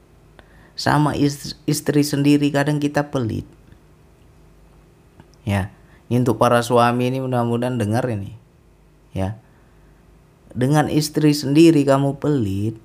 [0.78, 3.44] sama istri, istri sendiri kadang kita pelit.
[5.44, 5.72] Ya,
[6.08, 8.36] ini untuk para suami ini mudah-mudahan dengar ini.
[9.12, 9.36] Ya.
[10.54, 12.80] Dengan istri sendiri kamu pelit,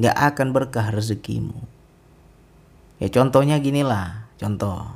[0.00, 1.56] nggak akan berkah rezekimu.
[3.02, 4.86] Ya contohnya ginilah, contoh.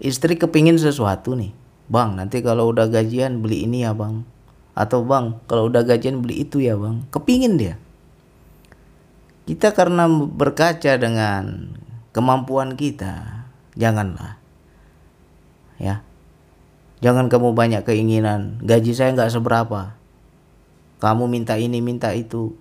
[0.00, 1.52] Istri kepingin sesuatu nih,
[1.92, 4.24] bang nanti kalau udah gajian beli ini ya bang.
[4.72, 7.04] Atau bang kalau udah gajian beli itu ya bang.
[7.12, 7.76] Kepingin dia.
[9.44, 11.76] Kita karena berkaca dengan
[12.16, 13.44] kemampuan kita,
[13.76, 14.39] janganlah.
[15.80, 16.04] Ya,
[17.00, 18.60] jangan kamu banyak keinginan.
[18.60, 19.96] Gaji saya nggak seberapa.
[21.00, 22.52] Kamu minta ini, minta itu.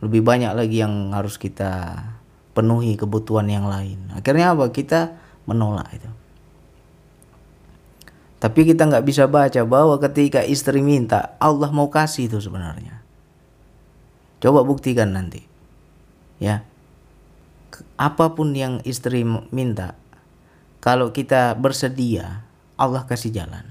[0.00, 2.00] Lebih banyak lagi yang harus kita
[2.56, 4.10] penuhi kebutuhan yang lain.
[4.16, 4.72] Akhirnya apa?
[4.72, 5.12] Kita
[5.44, 6.10] menolak itu.
[8.42, 12.98] Tapi kita nggak bisa baca bahwa ketika istri minta Allah mau kasih itu sebenarnya.
[14.42, 15.46] Coba buktikan nanti.
[16.42, 16.66] Ya.
[17.94, 19.22] Apa pun yang istri
[19.54, 19.94] minta
[20.82, 22.42] kalau kita bersedia
[22.74, 23.62] Allah kasih jalan.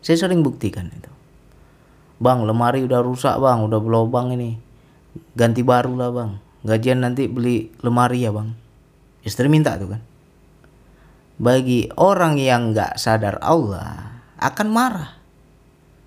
[0.00, 1.12] Saya sering buktikan itu.
[2.16, 3.60] Bang lemari udah rusak bang.
[3.68, 4.56] Udah berlubang ini.
[5.36, 6.30] Ganti baru lah bang.
[6.64, 8.56] Gajian nanti beli lemari ya bang.
[9.28, 10.00] Istri minta tuh kan?
[11.36, 15.20] Bagi orang yang nggak sadar Allah akan marah.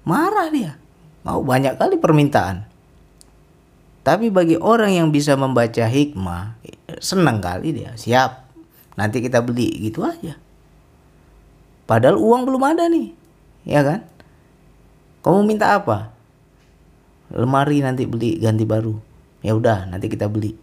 [0.09, 0.73] Marah dia.
[1.21, 2.65] Mau banyak kali permintaan.
[4.01, 6.57] Tapi bagi orang yang bisa membaca hikmah
[6.97, 7.93] senang kali dia.
[7.93, 8.46] Siap
[8.97, 10.35] nanti kita beli gitu aja
[11.87, 13.13] padahal uang belum ada nih
[13.63, 14.17] ya kan
[15.27, 16.15] kamu minta apa?
[17.35, 18.95] Lemari nanti beli ganti baru.
[19.43, 20.55] Ya udah, nanti kita beli.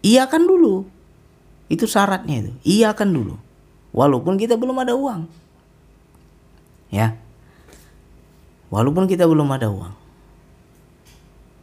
[0.00, 0.88] Iya kan dulu.
[1.68, 2.52] Itu syaratnya itu.
[2.64, 3.36] Iya kan dulu.
[3.92, 5.28] Walaupun kita belum ada uang.
[6.88, 7.20] Ya.
[8.72, 9.92] Walaupun kita belum ada uang.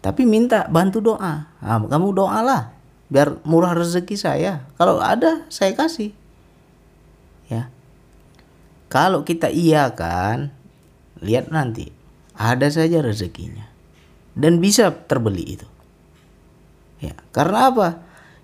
[0.05, 1.49] Tapi minta bantu doa.
[1.57, 2.69] Nah, kamu doalah
[3.11, 4.65] biar murah rezeki saya.
[4.79, 6.15] Kalau ada saya kasih.
[7.51, 7.67] Ya.
[8.87, 10.55] Kalau kita iya kan,
[11.19, 11.91] lihat nanti
[12.35, 13.67] ada saja rezekinya
[14.33, 15.67] dan bisa terbeli itu.
[17.03, 17.87] Ya, karena apa?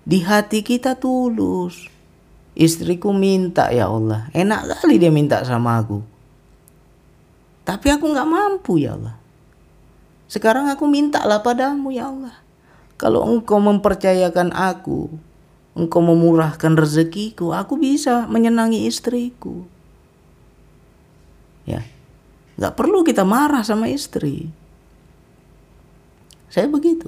[0.04, 1.88] Di hati kita tulus.
[2.58, 6.02] Istriku minta ya Allah, enak kali dia minta sama aku.
[7.62, 9.14] Tapi aku nggak mampu ya Allah.
[10.26, 12.34] Sekarang aku mintalah padamu ya Allah.
[12.98, 15.06] Kalau engkau mempercayakan aku,
[15.78, 19.62] engkau memurahkan rezekiku, aku bisa menyenangi istriku.
[21.62, 21.86] Ya,
[22.58, 24.50] Gak perlu kita marah sama istri.
[26.50, 27.06] Saya begitu.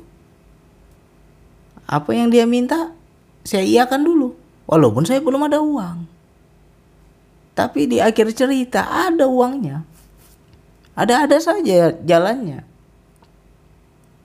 [1.90, 2.94] Apa yang dia minta,
[3.42, 4.38] saya iakan dulu.
[4.70, 6.06] Walaupun saya belum ada uang.
[7.58, 9.82] Tapi di akhir cerita ada uangnya.
[10.94, 12.62] Ada-ada saja jalannya.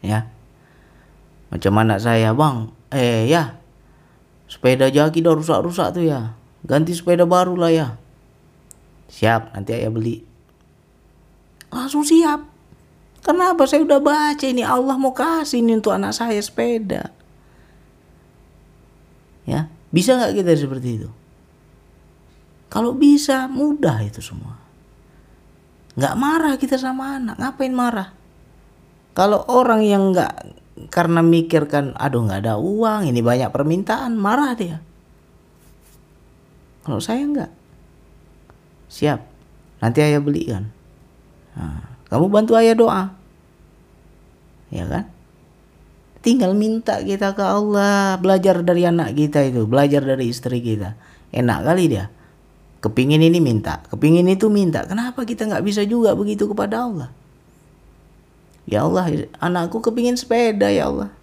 [0.06, 0.30] Ya.
[1.54, 2.72] Macam anak saya, Bang.
[2.90, 3.60] Eh, ya.
[4.46, 6.38] Sepeda jaki udah rusak-rusak tuh ya.
[6.66, 7.88] Ganti sepeda baru lah ya.
[9.10, 10.36] Siap, nanti ayah beli
[11.76, 12.48] langsung siap.
[13.20, 17.12] Kenapa saya udah baca ini Allah mau kasih ini untuk anak saya sepeda.
[19.44, 21.10] Ya, bisa nggak kita seperti itu?
[22.72, 24.58] Kalau bisa, mudah itu semua.
[25.96, 28.10] Nggak marah kita sama anak, ngapain marah?
[29.16, 34.84] Kalau orang yang nggak karena mikirkan, aduh nggak ada uang, ini banyak permintaan, marah dia.
[36.84, 37.52] Kalau saya nggak,
[38.92, 39.24] siap,
[39.80, 40.70] nanti ayah belikan.
[41.56, 43.04] Nah, kamu bantu ayah doa.
[44.70, 45.08] Ya kan?
[46.20, 51.00] Tinggal minta kita ke Allah, belajar dari anak kita itu, belajar dari istri kita.
[51.32, 52.12] Enak kali dia.
[52.84, 54.84] Kepingin ini minta, kepingin itu minta.
[54.86, 57.10] Kenapa kita nggak bisa juga begitu kepada Allah?
[58.66, 61.14] Ya Allah, anakku kepingin sepeda ya Allah.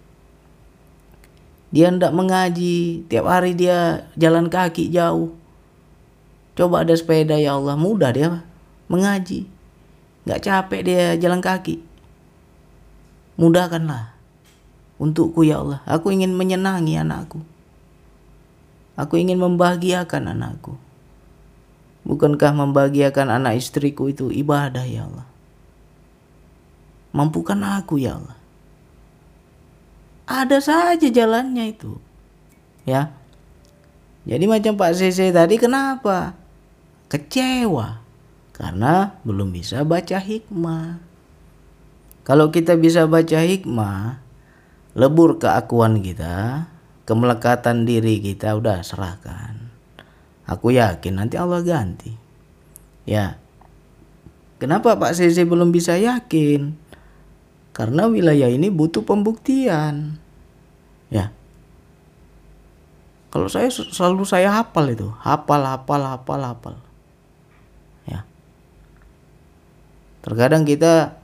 [1.75, 5.35] Dia ndak mengaji, tiap hari dia jalan kaki jauh.
[6.55, 8.47] Coba ada sepeda ya Allah, mudah dia
[8.87, 9.43] mengaji.
[10.23, 11.83] Nggak capek dia jalan kaki.
[13.35, 14.15] Mudahkanlah
[15.01, 15.83] untukku ya Allah.
[15.83, 17.43] Aku ingin menyenangi anakku.
[18.95, 20.79] Aku ingin membahagiakan anakku.
[22.07, 25.32] Bukankah membahagiakan anak istriku itu ibadah ya Allah
[27.13, 28.37] mampukan aku ya Allah
[30.27, 32.01] ada saja jalannya itu
[32.83, 33.13] ya
[34.23, 36.35] jadi macam Pak CC tadi kenapa
[37.11, 38.03] kecewa
[38.53, 41.01] karena belum bisa baca hikmah.
[42.23, 44.23] Kalau kita bisa baca hikmah,
[44.95, 46.69] lebur keakuan kita,
[47.03, 49.73] kemelekatan diri kita udah serahkan.
[50.47, 52.15] Aku yakin nanti Allah ganti.
[53.03, 53.41] Ya.
[54.61, 56.79] Kenapa Pak Sese belum bisa yakin?
[57.73, 60.21] Karena wilayah ini butuh pembuktian.
[61.09, 61.33] Ya.
[63.33, 66.75] Kalau saya selalu saya hafal itu, hafal, hafal, hafal, hafal.
[68.05, 68.29] Ya.
[70.21, 71.17] Terkadang kita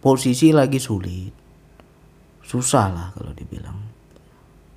[0.00, 1.36] posisi lagi sulit.
[2.40, 3.92] Susah lah kalau dibilang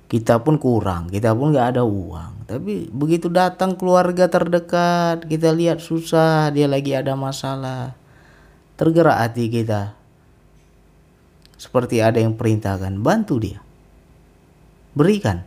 [0.06, 2.46] kita pun kurang, kita pun nggak ada uang.
[2.46, 7.98] Tapi begitu datang keluarga terdekat, kita lihat susah, dia lagi ada masalah,
[8.78, 9.95] tergerak hati kita.
[11.56, 13.60] Seperti ada yang perintahkan, bantu dia,
[14.92, 15.44] berikan.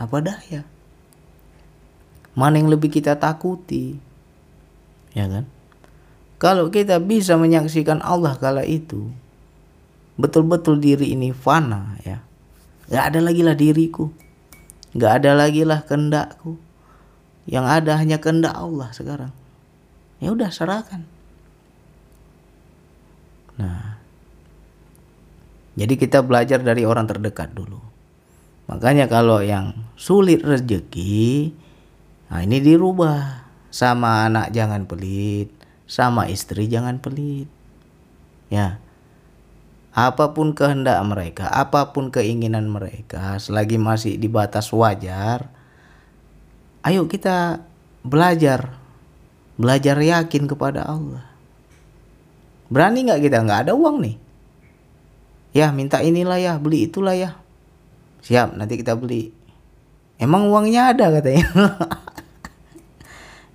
[0.00, 0.64] Apa daya?
[2.36, 3.96] Mana yang lebih kita takuti?
[5.12, 5.44] Ya kan?
[6.40, 9.12] Kalau kita bisa menyaksikan Allah kala itu,
[10.16, 12.24] betul-betul diri ini fana ya
[12.90, 14.10] Gak ada lagi lah diriku.
[14.98, 16.58] Gak ada lagi lah kehendakku.
[17.46, 19.30] Yang ada hanya kehendak Allah sekarang.
[20.18, 21.06] Ya udah serahkan.
[23.62, 23.89] Nah.
[25.78, 27.78] Jadi kita belajar dari orang terdekat dulu.
[28.70, 31.54] Makanya kalau yang sulit rezeki,
[32.30, 33.50] nah ini dirubah.
[33.70, 35.54] Sama anak jangan pelit,
[35.86, 37.46] sama istri jangan pelit.
[38.50, 38.82] Ya,
[39.94, 45.50] apa pun kehendak mereka, apa pun keinginan mereka, selagi masih di batas wajar,
[46.86, 47.62] ayo kita
[48.06, 48.78] belajar,
[49.58, 51.26] belajar yakin kepada Allah.
[52.70, 53.42] Berani nggak kita?
[53.42, 54.16] Nggak ada uang nih.
[55.50, 57.34] Ya minta inilah ya, beli itulah ya.
[58.22, 59.34] Siap, nanti kita beli.
[60.20, 61.48] Emang uangnya ada katanya.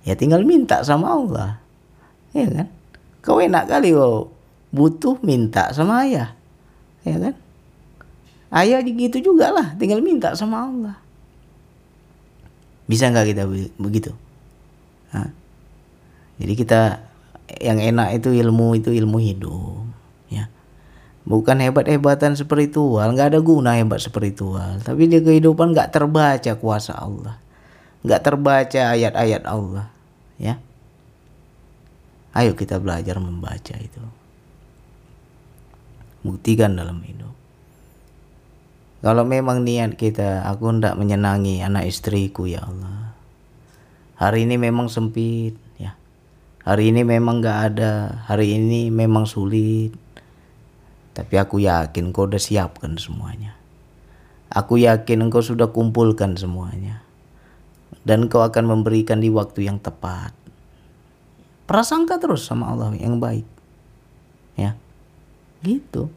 [0.06, 1.62] ya tinggal minta sama Allah.
[2.36, 2.68] Ya kan?
[3.24, 4.36] Kau enak kali kau
[4.76, 6.36] butuh minta sama ayah
[7.06, 7.34] ya kan
[8.60, 10.96] ayah gitu juga lah tinggal minta sama Allah
[12.84, 13.42] bisa nggak kita
[13.80, 14.12] begitu
[15.14, 15.30] Hah?
[16.36, 16.80] jadi kita
[17.62, 19.85] yang enak itu ilmu itu ilmu hidup
[21.26, 26.94] bukan hebat hebatan spiritual nggak ada guna hebat spiritual tapi di kehidupan nggak terbaca kuasa
[26.94, 27.36] Allah.
[28.06, 29.90] Nggak terbaca ayat-ayat Allah
[30.38, 30.62] ya.
[32.36, 34.02] Ayo kita belajar membaca itu.
[36.22, 37.34] Buktikan dalam hidup.
[39.02, 43.14] Kalau memang niat kita aku hendak menyenangi anak istriku ya Allah.
[44.16, 45.98] Hari ini memang sempit ya.
[46.62, 50.05] Hari ini memang gak ada hari ini memang sulit
[51.16, 53.56] tapi aku yakin kau udah siapkan semuanya.
[54.52, 57.00] Aku yakin engkau sudah kumpulkan semuanya.
[58.04, 60.36] Dan kau akan memberikan di waktu yang tepat.
[61.64, 63.48] Prasangka terus sama Allah yang baik.
[64.60, 64.76] Ya.
[65.64, 66.12] Gitu.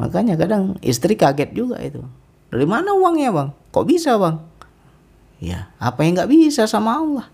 [0.00, 2.00] Makanya kadang istri kaget juga itu.
[2.48, 3.48] Dari mana uangnya bang?
[3.70, 4.40] Kok bisa bang?
[5.44, 7.26] Ya apa yang nggak bisa sama Allah?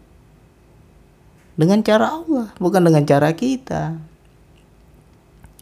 [1.54, 3.96] Dengan cara Allah bukan dengan cara kita.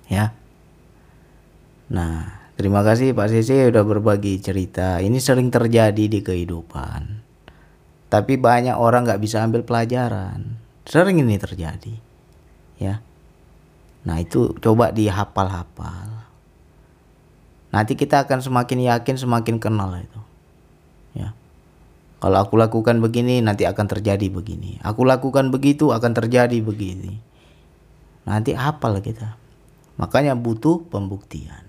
[0.09, 0.35] Ya
[1.89, 7.25] nah terima kasih Pak Sisi udah berbagi cerita ini sering terjadi di kehidupan
[8.09, 10.57] tapi banyak orang nggak bisa ambil pelajaran
[10.89, 11.95] sering ini terjadi
[12.81, 13.01] ya
[14.09, 16.25] Nah itu coba dihafal-hafal.
[17.69, 20.21] Nanti kita akan semakin yakin, semakin kenal itu.
[21.13, 21.37] Ya.
[22.25, 24.81] Kalau aku lakukan begini, nanti akan terjadi begini.
[24.81, 27.21] Aku lakukan begitu, akan terjadi begini.
[28.25, 29.37] Nanti hafal kita.
[30.01, 31.68] Makanya butuh pembuktian.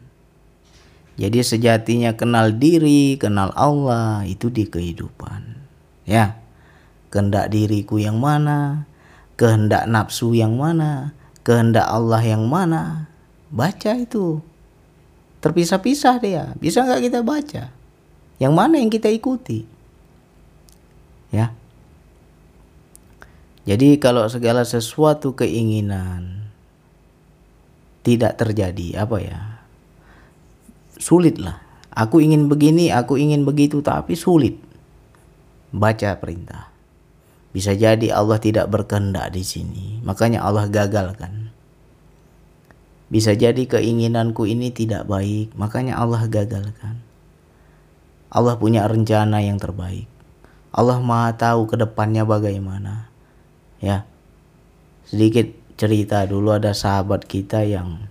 [1.20, 5.60] Jadi sejatinya kenal diri, kenal Allah itu di kehidupan.
[6.08, 6.40] Ya.
[7.12, 8.88] Kehendak diriku yang mana?
[9.36, 11.20] Kehendak nafsu yang mana?
[11.50, 13.10] kehendak Allah yang mana
[13.50, 14.44] baca itu
[15.42, 17.74] terpisah-pisah dia bisa nggak kita baca
[18.38, 19.66] yang mana yang kita ikuti
[21.34, 21.50] ya
[23.66, 26.54] jadi kalau segala sesuatu keinginan
[28.06, 29.42] tidak terjadi apa ya
[31.00, 31.64] sulit lah
[31.96, 34.60] aku ingin begini aku ingin begitu tapi sulit
[35.74, 36.70] baca perintah
[37.50, 41.50] bisa jadi Allah tidak berkehendak di sini, makanya Allah gagalkan.
[43.10, 47.02] Bisa jadi keinginanku ini tidak baik, makanya Allah gagalkan.
[48.30, 50.06] Allah punya rencana yang terbaik.
[50.70, 53.10] Allah Maha tahu ke depannya bagaimana.
[53.82, 54.06] Ya.
[55.10, 58.09] Sedikit cerita dulu ada sahabat kita yang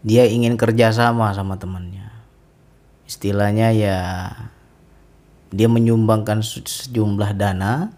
[0.00, 2.08] dia ingin kerjasama sama temannya.
[3.04, 3.98] Istilahnya ya
[5.50, 7.92] dia menyumbangkan sejumlah dana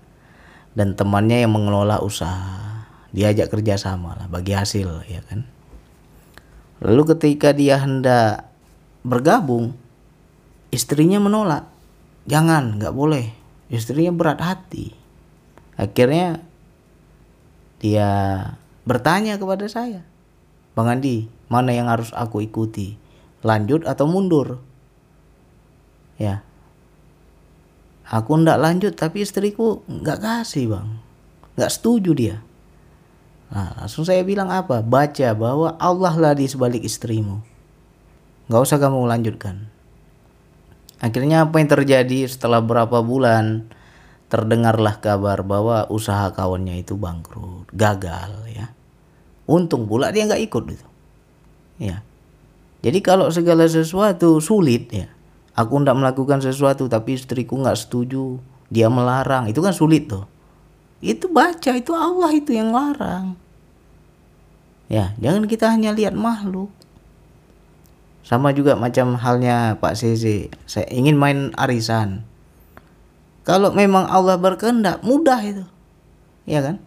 [0.73, 2.87] dan temannya yang mengelola usaha.
[3.13, 5.45] Diajak kerjasama lah bagi hasil ya kan?
[6.81, 8.49] Lalu ketika dia hendak
[9.05, 9.77] bergabung
[10.73, 11.69] istrinya menolak.
[12.25, 13.31] Jangan nggak boleh.
[13.69, 14.97] Istrinya berat hati.
[15.77, 16.41] Akhirnya
[17.83, 18.09] dia
[18.87, 20.07] bertanya kepada saya
[20.73, 22.97] Bang Andi mana yang harus aku ikuti?
[23.45, 24.65] Lanjut atau mundur?
[26.17, 26.41] Ya.
[28.09, 30.89] Aku ndak lanjut tapi istriku nggak kasih bang.
[31.61, 32.37] Nggak setuju dia.
[33.53, 34.81] Nah, langsung saya bilang apa?
[34.81, 37.45] Baca bahwa Allah lah di sebalik istrimu.
[38.49, 39.69] Nggak usah kamu lanjutkan.
[41.05, 43.69] Akhirnya apa yang terjadi setelah berapa bulan?
[44.33, 48.73] Terdengarlah kabar bahwa usaha kawannya itu bangkrut gagal ya.
[49.45, 50.92] Untung pula dia nggak ikut itu
[51.79, 52.05] ya.
[52.83, 55.07] Jadi kalau segala sesuatu sulit ya
[55.55, 58.41] aku ndak melakukan sesuatu tapi istriku nggak setuju
[58.73, 60.25] dia melarang itu kan sulit tuh
[61.03, 63.35] itu baca itu Allah itu yang larang.
[64.87, 66.71] Ya jangan kita hanya lihat makhluk.
[68.23, 72.23] Sama juga macam halnya Pak Seze saya ingin main arisan.
[73.43, 75.67] Kalau memang Allah berkehendak mudah itu.
[76.47, 76.79] Ya kan?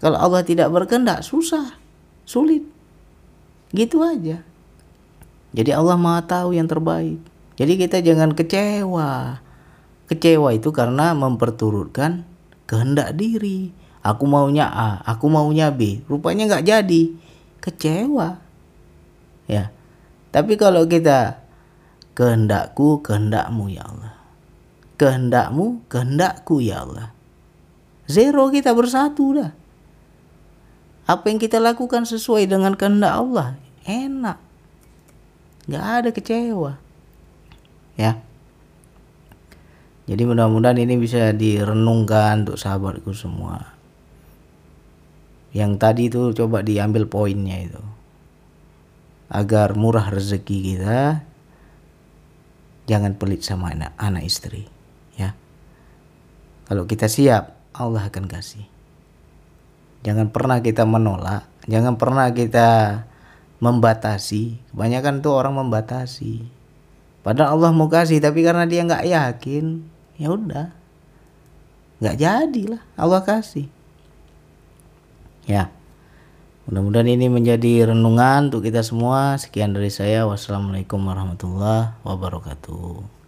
[0.00, 1.76] Kalau Allah tidak berkehendak susah
[2.24, 2.64] sulit
[3.76, 4.44] gitu aja
[5.52, 9.40] jadi Allah maha tahu yang terbaik jadi kita jangan kecewa.
[10.08, 12.24] Kecewa itu karena memperturutkan
[12.68, 13.72] kehendak diri.
[14.02, 16.02] Aku maunya A, aku maunya B.
[16.10, 17.02] Rupanya nggak jadi.
[17.62, 18.42] Kecewa.
[19.46, 19.70] Ya.
[20.34, 21.44] Tapi kalau kita
[22.18, 24.14] kehendakku, kehendakmu ya Allah.
[24.98, 27.14] Kehendakmu, kehendakku ya Allah.
[28.10, 29.54] Zero kita bersatu dah.
[31.06, 33.61] Apa yang kita lakukan sesuai dengan kehendak Allah.
[33.86, 34.38] Enak.
[35.66, 36.78] Gak ada kecewa.
[37.94, 38.18] Ya.
[40.06, 43.78] Jadi mudah-mudahan ini bisa direnungkan untuk sahabatku semua.
[45.54, 47.82] Yang tadi itu coba diambil poinnya itu.
[49.32, 51.22] Agar murah rezeki kita
[52.90, 54.66] jangan pelit sama anak, anak istri
[55.14, 55.32] ya.
[56.66, 58.66] Kalau kita siap Allah akan kasih.
[60.02, 62.68] Jangan pernah kita menolak jangan pernah kita
[63.62, 66.42] membatasi kebanyakan tuh orang membatasi
[67.22, 69.86] Padahal Allah mau kasih tapi karena dia nggak yakin,
[70.18, 70.74] ya udah,
[72.02, 73.70] nggak jadilah Allah kasih.
[75.46, 75.70] Ya,
[76.66, 79.38] mudah-mudahan ini menjadi renungan untuk kita semua.
[79.38, 80.26] Sekian dari saya.
[80.26, 83.21] Wassalamualaikum warahmatullahi wabarakatuh.